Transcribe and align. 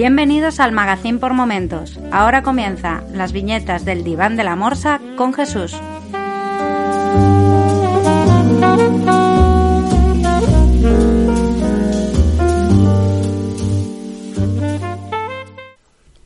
Bienvenidos 0.00 0.60
al 0.60 0.72
Magazín 0.72 1.18
por 1.18 1.34
Momentos. 1.34 1.98
Ahora 2.10 2.42
comienza 2.42 3.04
las 3.12 3.32
viñetas 3.32 3.84
del 3.84 4.02
diván 4.02 4.34
de 4.34 4.44
la 4.44 4.56
morsa 4.56 4.98
con 5.14 5.34
Jesús. 5.34 5.74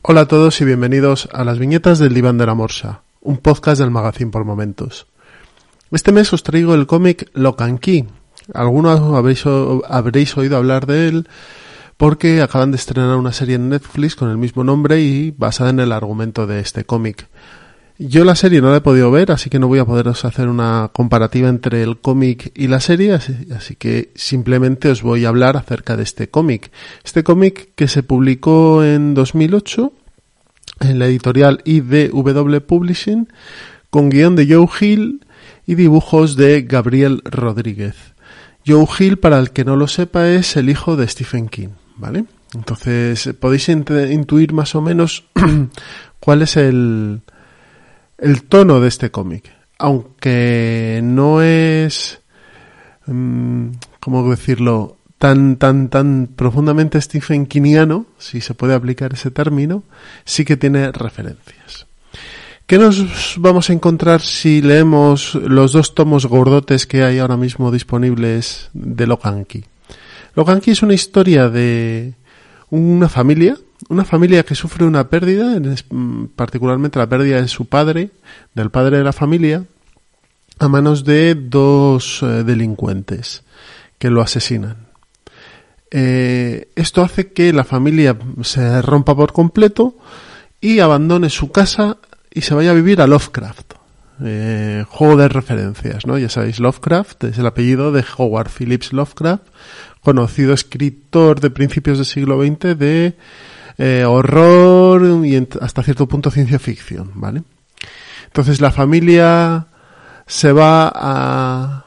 Hola 0.03 0.21
a 0.21 0.25
todos 0.25 0.61
y 0.61 0.63
bienvenidos 0.63 1.27
a 1.33 1.43
las 1.43 1.59
viñetas 1.59 1.99
del 1.99 2.13
diván 2.13 2.37
de 2.37 2.45
la 2.45 2.53
morsa, 2.53 3.01
un 3.19 3.39
podcast 3.39 3.81
del 3.81 3.91
Magazín 3.91 4.31
por 4.31 4.45
Momentos. 4.45 5.07
Este 5.91 6.13
mes 6.13 6.31
os 6.31 6.43
traigo 6.43 6.75
el 6.75 6.87
cómic 6.87 7.29
Locan 7.33 7.77
Key. 7.79 8.07
Algunos 8.53 9.01
habréis 9.89 10.37
oído 10.37 10.55
hablar 10.55 10.85
de 10.85 11.09
él 11.09 11.27
porque 11.97 12.41
acaban 12.41 12.71
de 12.71 12.77
estrenar 12.77 13.15
una 13.15 13.31
serie 13.31 13.55
en 13.55 13.69
Netflix 13.69 14.15
con 14.15 14.29
el 14.29 14.37
mismo 14.37 14.63
nombre 14.63 15.01
y 15.01 15.31
basada 15.31 15.69
en 15.69 15.79
el 15.79 15.91
argumento 15.91 16.45
de 16.47 16.59
este 16.59 16.83
cómic. 16.83 17.27
Yo 17.97 18.25
la 18.25 18.35
serie 18.35 18.59
no 18.59 18.71
la 18.71 18.77
he 18.77 18.81
podido 18.81 19.09
ver, 19.09 19.31
así 19.31 19.49
que 19.49 19.57
no 19.57 19.69
voy 19.69 19.79
a 19.79 19.85
poderos 19.85 20.25
hacer 20.25 20.49
una 20.49 20.89
comparativa 20.91 21.47
entre 21.47 21.81
el 21.81 21.97
cómic 21.97 22.51
y 22.53 22.67
la 22.67 22.81
serie, 22.81 23.13
así, 23.13 23.75
que 23.77 24.11
simplemente 24.15 24.89
os 24.89 25.01
voy 25.01 25.23
a 25.23 25.29
hablar 25.29 25.55
acerca 25.55 25.95
de 25.95 26.03
este 26.03 26.27
cómic. 26.29 26.71
Este 27.05 27.23
cómic 27.23 27.69
que 27.75 27.87
se 27.87 28.03
publicó 28.03 28.83
en 28.83 29.13
2008 29.13 29.93
en 30.81 30.99
la 30.99 31.05
editorial 31.05 31.61
IDW 31.63 32.59
Publishing 32.67 33.29
con 33.89 34.09
guion 34.09 34.35
de 34.35 34.53
Joe 34.53 34.67
Hill 34.81 35.25
y 35.65 35.75
dibujos 35.75 36.35
de 36.35 36.63
Gabriel 36.63 37.21
Rodríguez. 37.23 37.95
Joe 38.67 38.85
Hill, 38.99 39.19
para 39.19 39.39
el 39.39 39.51
que 39.51 39.63
no 39.63 39.77
lo 39.77 39.87
sepa, 39.87 40.27
es 40.27 40.57
el 40.57 40.69
hijo 40.69 40.97
de 40.97 41.07
Stephen 41.07 41.47
King. 41.47 41.69
¿Vale? 41.95 42.25
Entonces 42.53 43.29
podéis 43.39 43.69
intuir 43.69 44.53
más 44.53 44.75
o 44.75 44.81
menos 44.81 45.25
cuál 46.19 46.41
es 46.41 46.57
el, 46.57 47.21
el 48.17 48.43
tono 48.43 48.79
de 48.79 48.87
este 48.87 49.11
cómic. 49.11 49.51
Aunque 49.77 51.01
no 51.03 51.41
es, 51.41 52.21
mm, 53.07 53.67
¿cómo 53.99 54.29
decirlo?, 54.29 54.97
tan, 55.17 55.55
tan, 55.55 55.89
tan 55.89 56.27
profundamente 56.35 57.01
Stephen 57.01 57.45
Kingiano, 57.45 58.05
si 58.17 58.41
se 58.41 58.53
puede 58.53 58.73
aplicar 58.73 59.13
ese 59.13 59.31
término, 59.31 59.83
sí 60.23 60.45
que 60.45 60.57
tiene 60.57 60.91
referencias. 60.91 61.87
¿Qué 62.67 62.79
nos 62.79 63.35
vamos 63.37 63.69
a 63.69 63.73
encontrar 63.73 64.21
si 64.21 64.61
leemos 64.61 65.35
los 65.35 65.71
dos 65.71 65.93
tomos 65.93 66.25
gordotes 66.25 66.87
que 66.87 67.03
hay 67.03 67.19
ahora 67.19 67.37
mismo 67.37 67.71
disponibles 67.71 68.69
de 68.73 69.05
Loganki? 69.05 69.65
Loganki 70.35 70.71
es 70.71 70.83
una 70.83 70.93
historia 70.93 71.49
de 71.49 72.13
una 72.69 73.09
familia, 73.09 73.57
una 73.89 74.03
familia 74.03 74.43
que 74.43 74.55
sufre 74.55 74.85
una 74.85 75.09
pérdida, 75.09 75.59
mm, 75.89 76.25
particularmente 76.35 76.99
la 76.99 77.07
pérdida 77.07 77.41
de 77.41 77.47
su 77.47 77.65
padre, 77.65 78.11
del 78.53 78.69
padre 78.69 78.97
de 78.97 79.03
la 79.03 79.13
familia, 79.13 79.63
a 80.59 80.67
manos 80.67 81.03
de 81.03 81.35
dos 81.35 82.21
eh, 82.21 82.43
delincuentes 82.43 83.43
que 83.97 84.09
lo 84.09 84.21
asesinan. 84.21 84.87
Eh, 85.91 86.69
esto 86.75 87.01
hace 87.01 87.31
que 87.31 87.53
la 87.53 87.63
familia 87.63 88.17
se 88.41 88.81
rompa 88.81 89.15
por 89.15 89.31
completo 89.31 89.95
y 90.59 90.79
abandone 90.79 91.29
su 91.29 91.51
casa 91.51 91.97
y 92.33 92.41
se 92.41 92.53
vaya 92.53 92.71
a 92.71 92.75
vivir 92.75 93.01
a 93.01 93.07
Lovecraft. 93.07 93.75
Eh, 94.23 94.85
juego 94.87 95.17
de 95.17 95.27
referencias, 95.27 96.05
¿no? 96.05 96.17
Ya 96.17 96.29
sabéis, 96.29 96.59
Lovecraft 96.59 97.25
es 97.25 97.37
el 97.37 97.45
apellido 97.45 97.91
de 97.91 98.03
Howard 98.17 98.49
Phillips 98.49 98.93
Lovecraft, 98.93 99.43
conocido 100.05 100.53
escritor 100.53 101.41
de 101.41 101.49
principios 101.49 101.97
del 101.97 102.05
siglo 102.05 102.41
XX 102.41 102.77
de 102.77 103.15
eh, 103.77 104.05
horror 104.05 105.25
y 105.25 105.35
hasta 105.59 105.83
cierto 105.83 106.07
punto 106.07 106.31
ciencia 106.31 106.59
ficción, 106.59 107.11
¿vale? 107.15 107.43
Entonces 108.27 108.61
la 108.61 108.71
familia 108.71 109.67
se 110.27 110.51
va 110.53 110.91
a, 110.93 111.81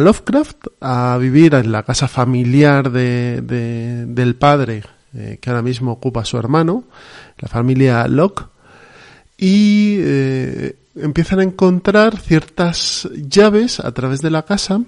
Lovecraft 0.00 0.66
a 0.80 1.16
vivir 1.18 1.54
en 1.54 1.70
la 1.70 1.84
casa 1.84 2.08
familiar 2.08 2.90
de, 2.90 3.40
del 3.40 4.34
padre 4.34 4.82
eh, 5.14 5.38
que 5.40 5.50
ahora 5.50 5.62
mismo 5.62 5.92
ocupa 5.92 6.24
su 6.24 6.36
hermano, 6.36 6.84
la 7.38 7.48
familia 7.48 8.06
Locke, 8.08 8.44
y 9.38 9.96
eh, 10.00 10.76
empiezan 10.96 11.38
a 11.38 11.44
encontrar 11.44 12.18
ciertas 12.18 13.08
llaves 13.14 13.80
a 13.80 13.92
través 13.92 14.20
de 14.20 14.30
la 14.30 14.42
casa 14.42 14.80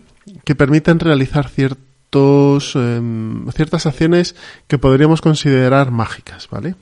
que 0.45 0.55
permiten 0.55 1.01
realizar 1.01 1.49
ciertos, 1.49 2.75
em, 2.77 3.51
ciertas 3.51 3.87
acciones 3.87 4.35
que 4.67 4.79
podríamos 4.79 5.21
considerar 5.21 5.91
mágicas, 5.91 6.49
¿vale? 6.51 6.75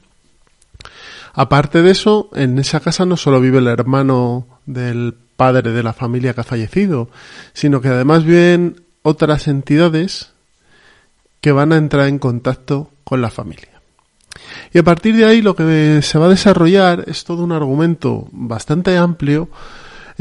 Aparte 1.33 1.83
de 1.83 1.93
eso, 1.93 2.29
en 2.35 2.59
esa 2.59 2.81
casa 2.81 3.07
no 3.07 3.17
solo 3.17 3.41
vive 3.41 3.59
el 3.59 3.69
hermano 3.69 4.47
del 4.67 5.15
padre 5.37 5.73
de 5.73 5.83
la 5.83 5.93
familia 5.93 6.35
que 6.35 6.41
ha 6.41 6.45
fallecido, 6.45 7.09
sino 7.53 7.81
que 7.81 7.89
además 7.89 8.25
viven 8.25 8.83
otras 9.03 9.49
entidades 9.49 10.33
que 11.41 11.53
van 11.53 11.73
a 11.73 11.77
entrar 11.77 12.09
en 12.09 12.19
contacto 12.19 12.91
con 13.05 13.23
la 13.23 13.31
familia. 13.31 13.81
Y 14.73 14.79
a 14.79 14.83
partir 14.83 15.17
de 15.17 15.25
ahí 15.25 15.43
lo 15.43 15.57
que 15.57 16.01
se 16.03 16.19
va 16.19 16.27
a 16.27 16.31
desarrollar 16.31 17.05
es 17.07 17.25
todo 17.25 17.43
un 17.45 17.53
argumento 17.53 18.29
bastante 18.33 18.97
amplio 18.97 19.49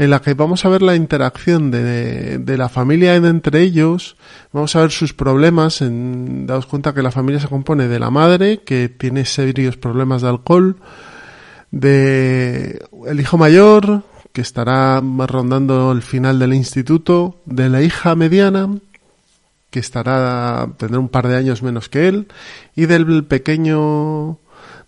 en 0.00 0.08
la 0.08 0.22
que 0.22 0.32
vamos 0.32 0.64
a 0.64 0.70
ver 0.70 0.80
la 0.80 0.96
interacción 0.96 1.70
de, 1.70 2.38
de 2.38 2.56
la 2.56 2.70
familia 2.70 3.16
entre 3.16 3.60
ellos, 3.60 4.16
vamos 4.50 4.74
a 4.74 4.80
ver 4.80 4.92
sus 4.92 5.12
problemas, 5.12 5.82
en, 5.82 6.46
cuenta 6.70 6.94
que 6.94 7.02
la 7.02 7.10
familia 7.10 7.38
se 7.38 7.48
compone 7.48 7.86
de 7.86 7.98
la 7.98 8.08
madre, 8.08 8.62
que 8.64 8.88
tiene 8.88 9.26
serios 9.26 9.76
problemas 9.76 10.22
de 10.22 10.28
alcohol, 10.30 10.76
de 11.70 12.82
el 13.08 13.20
hijo 13.20 13.36
mayor, 13.36 14.02
que 14.32 14.40
estará 14.40 15.02
rondando 15.02 15.92
el 15.92 16.00
final 16.00 16.38
del 16.38 16.54
instituto, 16.54 17.36
de 17.44 17.68
la 17.68 17.82
hija 17.82 18.14
mediana, 18.14 18.70
que 19.68 19.80
estará, 19.80 20.66
tendrá 20.78 20.98
un 20.98 21.10
par 21.10 21.28
de 21.28 21.36
años 21.36 21.62
menos 21.62 21.90
que 21.90 22.08
él, 22.08 22.28
y 22.74 22.86
del 22.86 23.24
pequeño 23.26 24.38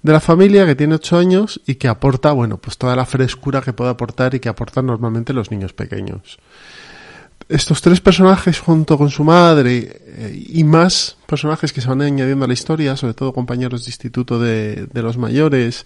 de 0.02 0.12
la 0.12 0.20
familia 0.20 0.66
que 0.66 0.74
tiene 0.74 0.96
ocho 0.96 1.16
años 1.16 1.60
y 1.66 1.76
que 1.76 1.88
aporta, 1.88 2.32
bueno, 2.32 2.58
pues 2.58 2.76
toda 2.76 2.96
la 2.96 3.06
frescura 3.06 3.60
que 3.60 3.72
puede 3.72 3.90
aportar 3.90 4.34
y 4.34 4.40
que 4.40 4.48
aportan 4.48 4.86
normalmente 4.86 5.32
los 5.32 5.50
niños 5.50 5.72
pequeños. 5.72 6.38
Estos 7.48 7.82
tres 7.82 8.00
personajes 8.00 8.58
junto 8.58 8.98
con 8.98 9.10
su 9.10 9.24
madre 9.24 10.00
eh, 10.04 10.44
y 10.48 10.64
más 10.64 11.16
personajes 11.26 11.72
que 11.72 11.80
se 11.80 11.88
van 11.88 12.02
añadiendo 12.02 12.44
a 12.44 12.48
la 12.48 12.54
historia, 12.54 12.96
sobre 12.96 13.14
todo 13.14 13.32
compañeros 13.32 13.84
de 13.84 13.90
instituto 13.90 14.38
de, 14.38 14.88
los 14.94 15.18
mayores 15.18 15.84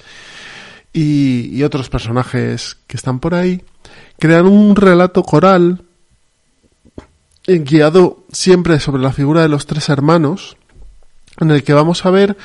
y, 0.92 1.50
y 1.52 1.62
otros 1.62 1.90
personajes 1.90 2.78
que 2.86 2.96
están 2.96 3.20
por 3.20 3.34
ahí, 3.34 3.62
crean 4.18 4.46
un 4.46 4.76
relato 4.76 5.22
coral 5.22 5.82
guiado 7.46 8.24
siempre 8.32 8.80
sobre 8.80 9.02
la 9.02 9.12
figura 9.12 9.42
de 9.42 9.48
los 9.48 9.66
tres 9.66 9.88
hermanos, 9.88 10.56
en 11.38 11.50
el 11.50 11.62
que 11.62 11.74
vamos 11.74 12.04
a 12.06 12.10
ver 12.10 12.36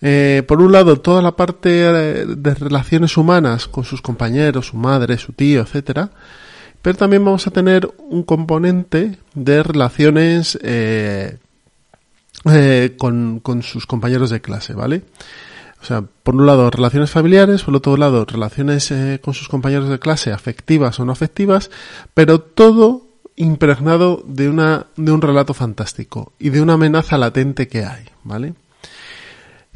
eh, 0.00 0.42
por 0.46 0.62
un 0.62 0.72
lado, 0.72 1.00
toda 1.00 1.22
la 1.22 1.32
parte 1.32 1.70
eh, 1.82 2.24
de 2.26 2.54
relaciones 2.54 3.16
humanas 3.16 3.66
con 3.66 3.84
sus 3.84 4.00
compañeros, 4.00 4.68
su 4.68 4.76
madre, 4.76 5.18
su 5.18 5.32
tío, 5.32 5.62
etcétera, 5.62 6.10
pero 6.82 6.96
también 6.96 7.24
vamos 7.24 7.46
a 7.46 7.50
tener 7.50 7.90
un 7.98 8.22
componente 8.22 9.18
de 9.34 9.62
relaciones 9.62 10.58
eh, 10.62 11.38
con, 12.96 13.40
con, 13.40 13.62
sus 13.62 13.86
compañeros 13.86 14.30
de 14.30 14.40
clase, 14.40 14.74
¿vale? 14.74 15.02
O 15.82 15.84
sea, 15.84 16.02
por 16.02 16.36
un 16.36 16.46
lado 16.46 16.70
relaciones 16.70 17.10
familiares, 17.10 17.62
por 17.62 17.74
otro 17.74 17.96
lado 17.96 18.24
relaciones 18.24 18.92
con 19.20 19.34
sus 19.34 19.48
compañeros 19.48 19.88
de 19.88 19.98
clase, 19.98 20.32
afectivas 20.32 20.98
o 20.98 21.04
no 21.04 21.12
afectivas, 21.12 21.70
pero 22.14 22.40
todo 22.40 23.06
impregnado 23.36 24.22
de 24.26 24.48
una 24.48 24.86
de 24.96 25.12
un 25.12 25.22
relato 25.22 25.54
fantástico 25.54 26.32
y 26.38 26.50
de 26.50 26.60
una 26.60 26.74
amenaza 26.74 27.16
latente 27.16 27.68
que 27.68 27.84
hay, 27.84 28.04
¿vale? 28.24 28.54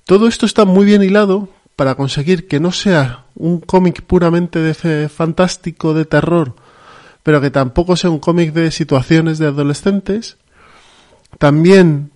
Todo 0.06 0.26
esto 0.26 0.46
está 0.46 0.64
muy 0.64 0.84
bien 0.84 1.02
hilado 1.02 1.48
para 1.76 1.94
conseguir 1.94 2.48
que 2.48 2.60
no 2.60 2.72
sea 2.72 3.24
un 3.34 3.60
cómic 3.60 4.02
puramente 4.02 4.60
de 4.60 5.08
fantástico, 5.08 5.94
de 5.94 6.04
terror, 6.04 6.54
pero 7.22 7.40
que 7.40 7.50
tampoco 7.50 7.96
sea 7.96 8.10
un 8.10 8.18
cómic 8.18 8.52
de 8.52 8.70
situaciones 8.70 9.38
de 9.38 9.46
adolescentes. 9.46 10.36
También 11.38 12.10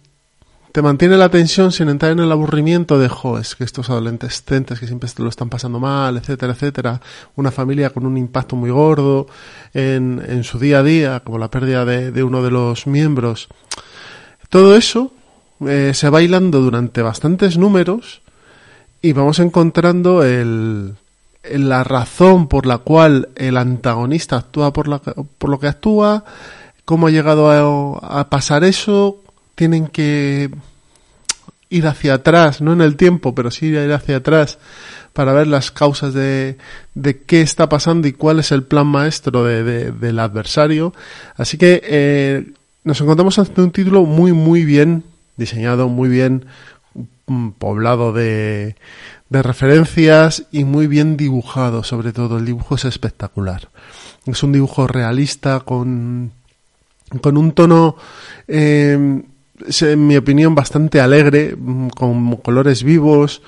te 0.73 0.83
mantiene 0.83 1.17
la 1.17 1.31
tensión 1.31 1.73
sin 1.73 1.89
entrar 1.89 2.13
en 2.13 2.19
el 2.19 2.31
aburrimiento 2.31 2.99
de, 2.99 3.09
jo, 3.09 3.39
es 3.39 3.55
que 3.55 3.65
estos 3.65 3.89
adolescentes 3.89 4.79
que 4.79 4.87
siempre 4.87 5.09
lo 5.17 5.29
están 5.29 5.49
pasando 5.49 5.81
mal, 5.81 6.19
etcétera, 6.19 6.53
etcétera. 6.53 7.01
Una 7.37 7.51
familia 7.51 7.91
con 7.91 8.05
un 8.05 8.19
impacto 8.19 8.57
muy 8.57 8.71
gordo 8.71 9.27
en, 9.73 10.23
en 10.29 10.45
su 10.45 10.59
día 10.59 10.81
a 10.81 10.83
día, 10.83 11.21
como 11.21 11.39
la 11.39 11.51
pérdida 11.51 11.87
de, 11.87 12.11
de 12.11 12.23
uno 12.23 12.43
de 12.43 12.51
los 12.51 12.87
miembros. 12.87 13.49
Todo 14.51 14.77
eso 14.77 15.13
eh, 15.67 15.93
se 15.95 16.11
va 16.11 16.23
hilando 16.23 16.61
durante 16.61 17.03
bastantes 17.03 17.57
números 17.57 18.21
y 19.01 19.13
vamos 19.13 19.39
encontrando 19.39 20.25
el, 20.25 20.95
la 21.51 21.85
razón 21.85 22.49
por 22.49 22.67
la 22.67 22.79
cual 22.79 23.29
el 23.37 23.57
antagonista 23.57 24.37
actúa 24.37 24.73
por, 24.73 24.89
la, 24.89 24.99
por 24.99 25.51
lo 25.51 25.59
que 25.61 25.69
actúa, 25.69 26.25
cómo 26.85 27.07
ha 27.07 27.11
llegado 27.11 27.51
a, 28.03 28.29
pasar 28.29 28.65
eso, 28.65 29.23
tienen 29.55 29.89
que 29.89 30.51
ir 31.71 31.87
hacia 31.87 32.15
atrás, 32.15 32.61
no 32.61 32.73
en 32.73 32.81
el 32.81 32.97
tiempo, 32.97 33.35
pero 33.35 33.51
sí 33.51 33.67
ir 33.67 33.93
hacia 33.93 34.19
atrás 34.19 34.59
para 35.13 35.33
ver 35.33 35.47
las 35.47 35.71
causas 35.71 36.13
de, 36.13 36.59
de 36.95 37.23
qué 37.23 37.41
está 37.41 37.69
pasando 37.69 38.07
y 38.07 38.13
cuál 38.13 38.39
es 38.41 38.53
el 38.53 38.63
plan 38.63 38.87
maestro 38.87 39.45
de, 39.45 39.91
del 39.91 40.19
adversario. 40.19 40.93
Así 41.37 41.57
que 41.57 41.81
eh, 41.85 42.53
nos 42.85 43.01
encontramos 43.01 43.39
ante 43.39 43.63
un 43.63 43.71
título 43.71 44.05
muy, 44.05 44.33
muy 44.33 44.65
bien 44.65 45.05
diseñado, 45.37 45.89
muy 45.89 46.09
bien 46.09 46.47
poblado 47.59 48.13
de, 48.13 48.77
de 49.29 49.43
referencias 49.43 50.45
y 50.53 50.65
muy 50.65 50.87
bien 50.87 51.17
dibujado, 51.17 51.83
sobre 51.83 52.13
todo. 52.13 52.39
El 52.39 52.47
dibujo 52.47 52.77
es 52.77 52.85
espectacular. 52.85 53.69
Es 54.27 54.43
un 54.43 54.53
dibujo 54.53 54.87
realista 54.87 55.61
con, 55.61 56.33
con 57.21 57.37
un 57.37 57.53
tono, 57.53 57.97
eh, 58.49 59.23
en 59.81 60.07
mi 60.07 60.17
opinión, 60.17 60.55
bastante 60.55 61.01
alegre, 61.01 61.57
mm, 61.57 61.89
con 61.89 62.37
colores 62.37 62.83
vivos, 62.83 63.43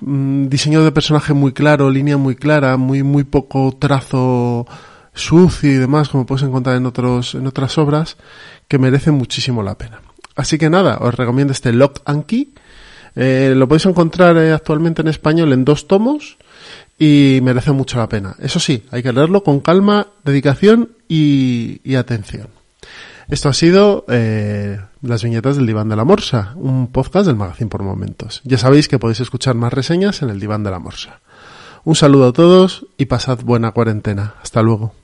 mm, 0.00 0.46
diseño 0.48 0.84
de 0.84 0.92
personaje 0.92 1.32
muy 1.32 1.52
claro, 1.52 1.90
línea 1.90 2.16
muy 2.16 2.36
clara, 2.36 2.76
muy, 2.76 3.02
muy 3.02 3.24
poco 3.24 3.76
trazo 3.78 4.66
sucio 5.12 5.70
y 5.70 5.74
demás, 5.74 6.08
como 6.08 6.26
puedes 6.26 6.44
encontrar 6.44 6.76
en 6.76 6.86
otros, 6.86 7.34
en 7.34 7.46
otras 7.46 7.78
obras, 7.78 8.16
que 8.66 8.78
merecen 8.78 9.14
muchísimo 9.14 9.62
la 9.62 9.76
pena. 9.76 10.00
Así 10.36 10.58
que 10.58 10.70
nada, 10.70 10.98
os 11.00 11.14
recomiendo 11.14 11.52
este 11.52 11.72
Lock 11.72 12.00
and 12.04 12.26
Key. 12.26 12.52
Eh, 13.16 13.54
lo 13.56 13.68
podéis 13.68 13.86
encontrar 13.86 14.36
eh, 14.36 14.52
actualmente 14.52 15.02
en 15.02 15.08
español 15.08 15.52
en 15.52 15.64
dos 15.64 15.86
tomos 15.86 16.36
y 16.98 17.38
merece 17.42 17.72
mucho 17.72 17.98
la 17.98 18.08
pena. 18.08 18.34
Eso 18.40 18.58
sí, 18.58 18.84
hay 18.90 19.02
que 19.02 19.12
leerlo 19.12 19.44
con 19.44 19.60
calma, 19.60 20.08
dedicación 20.24 20.90
y, 21.08 21.94
atención. 21.94 22.48
Esto 23.28 23.48
ha 23.48 23.54
sido 23.54 24.04
eh, 24.08 24.78
las 25.00 25.22
viñetas 25.22 25.56
del 25.56 25.66
Diván 25.66 25.88
de 25.88 25.96
la 25.96 26.04
Morsa, 26.04 26.52
un 26.56 26.88
podcast 26.88 27.26
del 27.26 27.36
Magazine 27.36 27.70
por 27.70 27.82
Momentos. 27.82 28.42
Ya 28.44 28.58
sabéis 28.58 28.88
que 28.88 28.98
podéis 28.98 29.20
escuchar 29.20 29.54
más 29.54 29.72
reseñas 29.72 30.22
en 30.22 30.30
el 30.30 30.40
Diván 30.40 30.62
de 30.62 30.70
la 30.70 30.78
Morsa. 30.78 31.20
Un 31.84 31.94
saludo 31.94 32.28
a 32.28 32.32
todos 32.32 32.86
y 32.98 33.06
pasad 33.06 33.38
buena 33.42 33.72
cuarentena. 33.72 34.34
Hasta 34.42 34.62
luego. 34.62 35.03